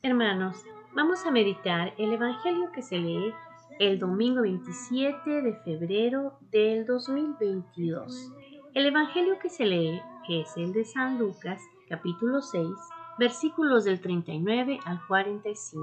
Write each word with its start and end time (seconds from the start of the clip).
Hermanos, 0.00 0.64
vamos 0.94 1.26
a 1.26 1.32
meditar 1.32 1.92
el 1.98 2.12
Evangelio 2.12 2.70
que 2.70 2.82
se 2.82 2.98
lee 2.98 3.34
el 3.80 3.98
domingo 3.98 4.42
27 4.42 5.42
de 5.42 5.54
febrero 5.64 6.38
del 6.52 6.86
2022. 6.86 8.32
El 8.74 8.86
Evangelio 8.86 9.40
que 9.40 9.48
se 9.50 9.66
lee 9.66 10.00
es 10.28 10.56
el 10.56 10.72
de 10.72 10.84
San 10.84 11.18
Lucas, 11.18 11.60
capítulo 11.88 12.40
6, 12.42 12.68
versículos 13.18 13.84
del 13.84 14.00
39 14.00 14.78
al 14.84 15.04
45. 15.08 15.82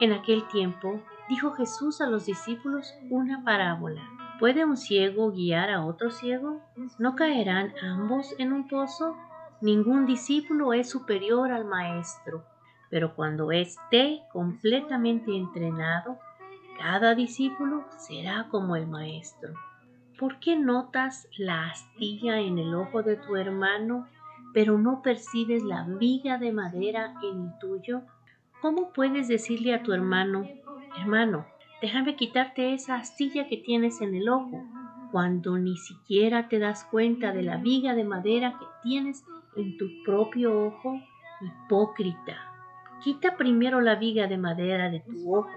En 0.00 0.12
aquel 0.12 0.44
tiempo 0.48 1.00
dijo 1.28 1.52
Jesús 1.52 2.00
a 2.00 2.08
los 2.08 2.26
discípulos 2.26 2.92
una 3.10 3.44
parábola. 3.44 4.02
¿Puede 4.40 4.64
un 4.64 4.76
ciego 4.76 5.30
guiar 5.30 5.70
a 5.70 5.86
otro 5.86 6.10
ciego? 6.10 6.60
¿No 6.98 7.14
caerán 7.14 7.74
ambos 7.80 8.34
en 8.38 8.52
un 8.52 8.66
pozo? 8.66 9.16
Ningún 9.60 10.04
discípulo 10.04 10.72
es 10.72 10.90
superior 10.90 11.52
al 11.52 11.64
maestro, 11.64 12.44
pero 12.92 13.14
cuando 13.14 13.50
esté 13.52 14.20
completamente 14.30 15.34
entrenado, 15.34 16.18
cada 16.78 17.14
discípulo 17.14 17.86
será 17.96 18.48
como 18.50 18.76
el 18.76 18.86
maestro. 18.86 19.54
¿Por 20.18 20.38
qué 20.40 20.56
notas 20.56 21.26
la 21.38 21.70
astilla 21.70 22.38
en 22.38 22.58
el 22.58 22.74
ojo 22.74 23.02
de 23.02 23.16
tu 23.16 23.36
hermano, 23.36 24.06
pero 24.52 24.76
no 24.76 25.00
percibes 25.00 25.62
la 25.62 25.84
viga 25.84 26.36
de 26.36 26.52
madera 26.52 27.14
en 27.22 27.46
el 27.46 27.58
tuyo? 27.58 28.02
¿Cómo 28.60 28.92
puedes 28.92 29.26
decirle 29.26 29.72
a 29.72 29.82
tu 29.82 29.94
hermano, 29.94 30.46
hermano, 31.00 31.46
déjame 31.80 32.14
quitarte 32.14 32.74
esa 32.74 32.96
astilla 32.96 33.48
que 33.48 33.56
tienes 33.56 34.02
en 34.02 34.14
el 34.14 34.28
ojo, 34.28 34.66
cuando 35.10 35.56
ni 35.56 35.78
siquiera 35.78 36.50
te 36.50 36.58
das 36.58 36.84
cuenta 36.84 37.32
de 37.32 37.42
la 37.42 37.56
viga 37.56 37.94
de 37.94 38.04
madera 38.04 38.58
que 38.58 38.66
tienes 38.82 39.24
en 39.56 39.78
tu 39.78 39.86
propio 40.04 40.66
ojo? 40.66 41.00
Hipócrita. 41.40 42.51
Quita 43.02 43.36
primero 43.36 43.80
la 43.80 43.96
viga 43.96 44.26
de 44.26 44.38
madera 44.38 44.88
de 44.90 45.00
tu 45.00 45.34
ojo, 45.34 45.50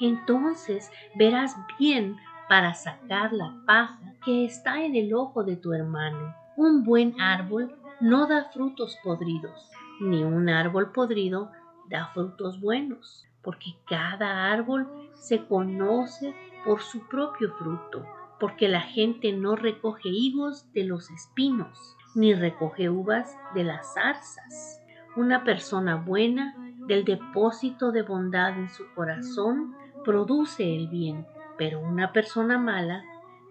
entonces 0.00 0.90
verás 1.14 1.56
bien 1.78 2.16
para 2.48 2.74
sacar 2.74 3.32
la 3.32 3.54
paja 3.66 3.98
que 4.24 4.44
está 4.44 4.84
en 4.84 4.96
el 4.96 5.14
ojo 5.14 5.44
de 5.44 5.56
tu 5.56 5.72
hermano. 5.72 6.34
Un 6.56 6.84
buen 6.84 7.20
árbol 7.20 7.74
no 8.00 8.26
da 8.26 8.50
frutos 8.52 8.98
podridos, 9.02 9.70
ni 10.00 10.24
un 10.24 10.48
árbol 10.48 10.92
podrido 10.92 11.50
da 11.88 12.06
frutos 12.12 12.60
buenos, 12.60 13.26
porque 13.42 13.76
cada 13.86 14.52
árbol 14.52 14.88
se 15.14 15.46
conoce 15.46 16.34
por 16.64 16.82
su 16.82 17.06
propio 17.08 17.52
fruto, 17.54 18.04
porque 18.38 18.68
la 18.68 18.80
gente 18.80 19.32
no 19.32 19.56
recoge 19.56 20.08
higos 20.08 20.70
de 20.72 20.84
los 20.84 21.10
espinos, 21.10 21.96
ni 22.14 22.34
recoge 22.34 22.90
uvas 22.90 23.36
de 23.54 23.64
las 23.64 23.94
zarzas. 23.94 24.82
Una 25.16 25.44
persona 25.44 25.96
buena 25.96 26.54
del 26.86 27.04
depósito 27.04 27.92
de 27.92 28.02
bondad 28.02 28.58
en 28.58 28.68
su 28.70 28.84
corazón 28.94 29.74
produce 30.04 30.76
el 30.76 30.88
bien, 30.88 31.26
pero 31.58 31.80
una 31.80 32.12
persona 32.12 32.58
mala 32.58 33.02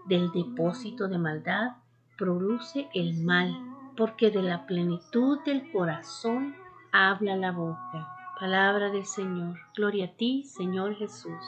del 0.08 0.32
depósito 0.32 1.08
de 1.08 1.18
maldad 1.18 1.74
produce 2.18 2.90
el 2.94 3.24
mal, 3.24 3.56
porque 3.96 4.32
de 4.32 4.42
la 4.42 4.66
plenitud 4.66 5.40
del 5.46 5.72
corazón 5.72 6.56
habla 6.92 7.36
la 7.36 7.52
boca. 7.52 8.16
Palabra 8.40 8.90
del 8.90 9.06
Señor. 9.06 9.58
Gloria 9.76 10.06
a 10.06 10.12
ti, 10.16 10.44
Señor 10.44 10.96
Jesús. 10.96 11.44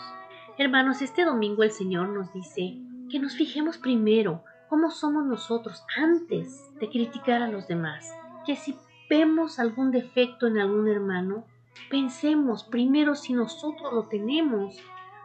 Hermanos, 0.57 1.01
este 1.01 1.25
domingo 1.25 1.63
el 1.63 1.71
Señor 1.71 2.09
nos 2.09 2.31
dice 2.33 2.77
que 3.09 3.19
nos 3.19 3.35
fijemos 3.35 3.77
primero 3.77 4.43
cómo 4.69 4.91
somos 4.91 5.25
nosotros 5.25 5.83
antes 5.97 6.71
de 6.79 6.89
criticar 6.89 7.41
a 7.41 7.47
los 7.47 7.67
demás. 7.67 8.13
Que 8.45 8.55
si 8.55 8.75
vemos 9.09 9.59
algún 9.59 9.91
defecto 9.91 10.47
en 10.47 10.59
algún 10.59 10.87
hermano, 10.87 11.45
pensemos 11.89 12.63
primero 12.63 13.15
si 13.15 13.33
nosotros 13.33 13.93
lo 13.93 14.03
tenemos, 14.03 14.77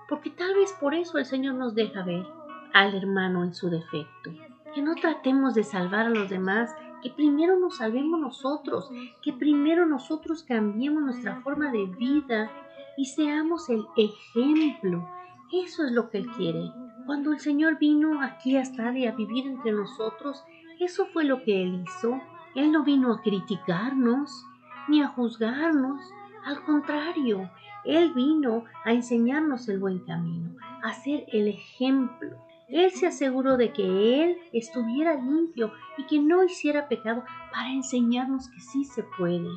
porque 0.08 0.30
tal 0.30 0.54
vez 0.54 0.72
por 0.80 0.94
eso 0.94 1.18
el 1.18 1.24
Señor 1.24 1.54
nos 1.54 1.74
deja 1.74 2.02
ver 2.02 2.26
al 2.72 2.94
hermano 2.94 3.44
en 3.44 3.54
su 3.54 3.70
defecto. 3.70 4.30
Que 4.74 4.82
no 4.82 4.94
tratemos 4.94 5.54
de 5.54 5.64
salvar 5.64 6.06
a 6.06 6.10
los 6.10 6.28
demás 6.28 6.74
que 7.02 7.10
primero 7.10 7.58
nos 7.58 7.76
salvemos 7.76 8.20
nosotros, 8.20 8.90
que 9.22 9.32
primero 9.32 9.86
nosotros 9.86 10.42
cambiemos 10.42 11.02
nuestra 11.02 11.40
forma 11.40 11.70
de 11.70 11.86
vida 11.86 12.50
y 12.96 13.06
seamos 13.06 13.68
el 13.68 13.86
ejemplo. 13.96 15.08
Eso 15.52 15.84
es 15.84 15.92
lo 15.92 16.10
que 16.10 16.18
Él 16.18 16.26
quiere. 16.36 16.72
Cuando 17.06 17.32
el 17.32 17.38
Señor 17.38 17.78
vino 17.78 18.20
aquí 18.22 18.56
a 18.56 18.62
estar 18.62 18.96
y 18.96 19.06
a 19.06 19.12
vivir 19.12 19.46
entre 19.46 19.72
nosotros, 19.72 20.42
eso 20.80 21.06
fue 21.06 21.24
lo 21.24 21.42
que 21.42 21.62
Él 21.62 21.84
hizo. 21.86 22.20
Él 22.54 22.72
no 22.72 22.82
vino 22.82 23.12
a 23.12 23.22
criticarnos 23.22 24.44
ni 24.88 25.02
a 25.02 25.08
juzgarnos. 25.08 26.00
Al 26.46 26.62
contrario, 26.62 27.50
Él 27.84 28.14
vino 28.14 28.66
a 28.84 28.92
enseñarnos 28.92 29.68
el 29.68 29.80
buen 29.80 29.98
camino, 29.98 30.56
a 30.80 30.92
ser 30.92 31.24
el 31.32 31.48
ejemplo. 31.48 32.36
Él 32.68 32.92
se 32.92 33.08
aseguró 33.08 33.56
de 33.56 33.72
que 33.72 34.22
Él 34.22 34.38
estuviera 34.52 35.16
limpio 35.16 35.72
y 35.98 36.06
que 36.06 36.20
no 36.20 36.44
hiciera 36.44 36.86
pecado 36.86 37.24
para 37.50 37.70
enseñarnos 37.70 38.48
que 38.48 38.60
sí 38.60 38.84
se 38.84 39.02
puede. 39.18 39.48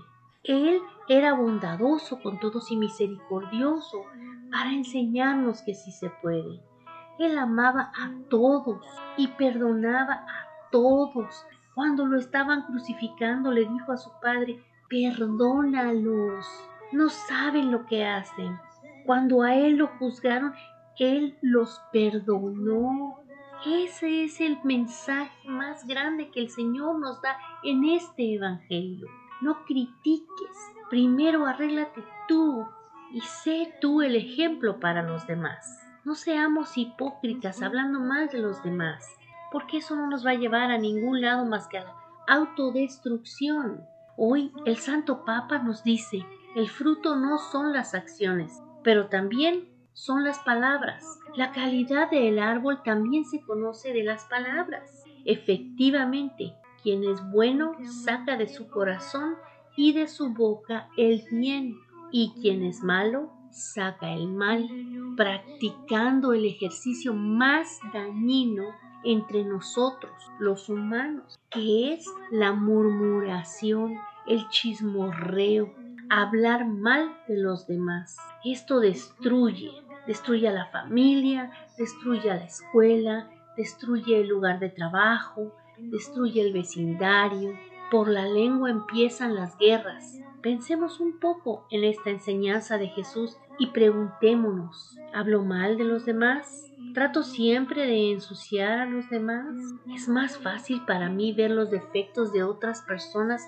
Él 0.43 0.81
era 1.07 1.35
bondadoso 1.35 2.19
con 2.23 2.39
todos 2.39 2.71
y 2.71 2.75
misericordioso 2.75 4.05
para 4.49 4.71
enseñarnos 4.71 5.61
que 5.61 5.75
sí 5.75 5.91
se 5.91 6.09
puede. 6.09 6.59
Él 7.19 7.37
amaba 7.37 7.91
a 7.95 8.11
todos 8.31 8.83
y 9.15 9.27
perdonaba 9.27 10.13
a 10.13 10.71
todos. 10.71 11.45
Cuando 11.75 12.07
lo 12.07 12.17
estaban 12.17 12.63
crucificando 12.63 13.51
le 13.51 13.67
dijo 13.67 13.91
a 13.91 13.97
su 13.97 14.09
padre, 14.19 14.63
perdónalos, 14.89 16.47
no 16.91 17.09
saben 17.09 17.71
lo 17.71 17.85
que 17.85 18.05
hacen. 18.05 18.57
Cuando 19.05 19.41
a 19.41 19.55
él 19.55 19.77
lo 19.77 19.87
juzgaron, 19.99 20.53
él 20.97 21.37
los 21.41 21.81
perdonó. 21.91 23.19
Ese 23.65 24.23
es 24.23 24.39
el 24.41 24.57
mensaje 24.63 25.49
más 25.49 25.85
grande 25.85 26.29
que 26.31 26.39
el 26.39 26.49
Señor 26.49 26.99
nos 26.99 27.21
da 27.21 27.37
en 27.63 27.83
este 27.85 28.35
Evangelio. 28.35 29.07
No 29.41 29.65
critiques, 29.65 30.73
primero 30.89 31.45
arréglate 31.45 32.03
tú 32.27 32.65
y 33.11 33.21
sé 33.21 33.73
tú 33.81 34.01
el 34.01 34.15
ejemplo 34.15 34.79
para 34.79 35.01
los 35.01 35.25
demás. 35.27 35.79
No 36.05 36.15
seamos 36.15 36.77
hipócritas 36.77 37.61
hablando 37.61 37.99
mal 37.99 38.29
de 38.29 38.39
los 38.39 38.63
demás, 38.63 39.05
porque 39.51 39.77
eso 39.77 39.95
no 39.95 40.07
nos 40.07 40.25
va 40.25 40.31
a 40.31 40.35
llevar 40.35 40.71
a 40.71 40.77
ningún 40.77 41.21
lado 41.21 41.45
más 41.45 41.67
que 41.67 41.77
a 41.77 41.83
la 41.83 41.95
autodestrucción. 42.27 43.81
Hoy 44.15 44.51
el 44.65 44.77
Santo 44.77 45.25
Papa 45.25 45.59
nos 45.59 45.83
dice, 45.83 46.25
el 46.55 46.69
fruto 46.69 47.15
no 47.15 47.37
son 47.37 47.73
las 47.73 47.93
acciones, 47.93 48.61
pero 48.83 49.07
también 49.07 49.69
son 49.93 50.23
las 50.23 50.39
palabras. 50.39 51.19
La 51.35 51.51
calidad 51.51 52.09
del 52.09 52.39
árbol 52.39 52.81
también 52.83 53.25
se 53.25 53.41
conoce 53.41 53.93
de 53.93 54.03
las 54.03 54.25
palabras. 54.25 55.03
Efectivamente, 55.25 56.55
quien 56.81 57.03
es 57.03 57.21
bueno 57.31 57.73
saca 58.03 58.37
de 58.37 58.47
su 58.47 58.67
corazón 58.67 59.35
y 59.75 59.93
de 59.93 60.07
su 60.07 60.33
boca 60.33 60.89
el 60.97 61.23
bien, 61.31 61.77
y 62.11 62.33
quien 62.41 62.63
es 62.63 62.81
malo 62.81 63.31
saca 63.51 64.11
el 64.13 64.27
mal, 64.27 64.67
practicando 65.15 66.33
el 66.33 66.45
ejercicio 66.45 67.13
más 67.13 67.79
dañino 67.93 68.65
entre 69.03 69.43
nosotros, 69.43 70.11
los 70.39 70.69
humanos, 70.69 71.39
que 71.49 71.93
es 71.93 72.05
la 72.31 72.53
murmuración, 72.53 73.95
el 74.27 74.47
chismorreo, 74.49 75.73
hablar 76.09 76.65
mal 76.65 77.15
de 77.27 77.37
los 77.37 77.67
demás. 77.67 78.17
Esto 78.43 78.79
destruye, 78.79 79.71
destruye 80.07 80.47
a 80.47 80.53
la 80.53 80.65
familia, 80.67 81.51
destruye 81.77 82.31
a 82.31 82.35
la 82.35 82.45
escuela, 82.45 83.29
destruye 83.55 84.21
el 84.21 84.27
lugar 84.27 84.59
de 84.59 84.69
trabajo, 84.69 85.53
destruye 85.77 86.41
el 86.41 86.53
vecindario. 86.53 87.53
Por 87.91 88.07
la 88.07 88.25
lengua 88.25 88.69
empiezan 88.69 89.35
las 89.35 89.57
guerras. 89.57 90.19
Pensemos 90.41 90.99
un 90.99 91.19
poco 91.19 91.65
en 91.69 91.83
esta 91.83 92.09
enseñanza 92.09 92.77
de 92.77 92.87
Jesús 92.87 93.37
y 93.57 93.67
preguntémonos, 93.67 94.97
¿hablo 95.13 95.43
mal 95.43 95.77
de 95.77 95.83
los 95.83 96.05
demás? 96.05 96.71
¿Trato 96.93 97.23
siempre 97.23 97.85
de 97.85 98.11
ensuciar 98.11 98.79
a 98.79 98.85
los 98.85 99.09
demás? 99.09 99.53
¿Es 99.93 100.07
más 100.07 100.37
fácil 100.37 100.85
para 100.85 101.09
mí 101.09 101.33
ver 101.33 101.51
los 101.51 101.69
defectos 101.69 102.31
de 102.31 102.43
otras 102.43 102.81
personas 102.83 103.43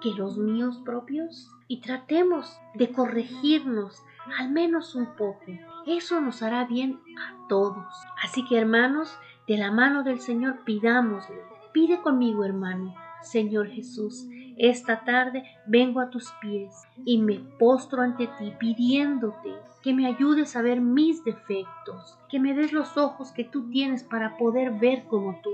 que 0.00 0.14
los 0.14 0.36
míos 0.36 0.80
propios? 0.84 1.50
Y 1.66 1.80
tratemos 1.80 2.58
de 2.74 2.90
corregirnos 2.92 4.02
al 4.38 4.50
menos 4.50 4.94
un 4.94 5.06
poco. 5.16 5.44
Eso 5.86 6.20
nos 6.20 6.42
hará 6.42 6.64
bien 6.64 7.00
a 7.18 7.48
todos. 7.48 7.86
Así 8.22 8.44
que 8.46 8.58
hermanos, 8.58 9.16
de 9.46 9.56
la 9.56 9.70
mano 9.70 10.02
del 10.02 10.20
Señor 10.20 10.64
pidámosle. 10.64 11.42
Pide 11.72 12.00
conmigo, 12.00 12.44
hermano. 12.44 12.94
Señor 13.22 13.68
Jesús, 13.68 14.26
esta 14.56 15.04
tarde 15.04 15.44
vengo 15.66 16.00
a 16.00 16.10
tus 16.10 16.30
pies 16.40 16.72
y 17.04 17.18
me 17.18 17.40
postro 17.58 18.02
ante 18.02 18.28
ti 18.38 18.52
pidiéndote 18.58 19.54
que 19.82 19.92
me 19.92 20.06
ayudes 20.06 20.56
a 20.56 20.62
ver 20.62 20.80
mis 20.80 21.24
defectos, 21.24 22.18
que 22.28 22.40
me 22.40 22.54
des 22.54 22.72
los 22.72 22.96
ojos 22.96 23.32
que 23.32 23.44
tú 23.44 23.70
tienes 23.70 24.02
para 24.02 24.36
poder 24.36 24.72
ver 24.78 25.04
como 25.04 25.40
tú, 25.42 25.50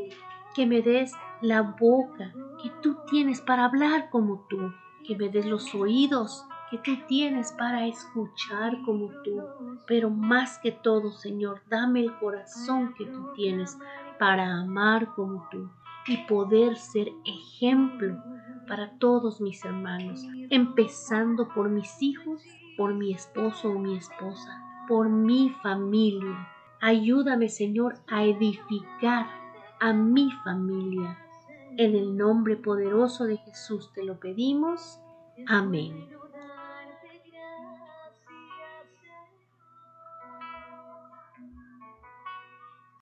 que 0.55 0.67
me 0.67 0.83
des 0.83 1.13
la 1.41 1.63
boca 1.63 2.33
que 2.65 2.71
tú 2.83 2.97
tienes 3.11 3.43
para 3.43 3.67
hablar 3.67 4.09
como 4.09 4.47
tú, 4.49 4.73
que 5.07 5.15
me 5.17 5.29
des 5.29 5.45
los 5.45 5.75
oídos 5.75 6.47
que 6.71 6.79
tú 6.79 6.97
tienes 7.07 7.53
para 7.53 7.87
escuchar 7.87 8.81
como 8.87 9.11
tú. 9.23 9.43
Pero 9.87 10.09
más 10.09 10.59
que 10.59 10.73
todo, 10.73 11.13
Señor, 11.13 11.61
dame 11.69 12.01
el 12.01 12.19
corazón 12.19 12.95
que 12.95 13.05
tú 13.05 13.33
tienes 13.35 13.79
para 14.19 14.61
amar 14.61 15.15
como 15.15 15.47
tú 15.51 15.71
y 16.07 16.17
poder 16.27 16.77
ser 16.77 17.09
ejemplo 17.25 18.17
para 18.67 18.99
todos 18.99 19.41
mis 19.43 19.63
hermanos, 19.65 20.27
empezando 20.51 21.49
por 21.49 21.69
mis 21.69 22.03
hijos, 22.03 22.43
por 22.79 22.95
mi 22.95 23.13
esposo 23.13 23.71
o 23.71 23.79
mi 23.79 23.97
esposa, 23.97 24.59
por 24.89 25.11
mi 25.11 25.51
familia. 25.63 26.49
Ayúdame, 26.81 27.51
Señor, 27.51 27.99
a 28.09 28.25
edificar 28.25 29.27
a 29.81 29.93
mi 29.93 30.31
familia. 30.45 31.24
En 31.77 31.97
el 31.97 32.17
nombre 32.17 32.57
poderoso 32.57 33.25
de 33.25 33.37
Jesús 33.39 33.93
te 33.95 34.05
lo 34.05 34.21
pedimos. 34.21 35.01
Amén. 35.49 36.09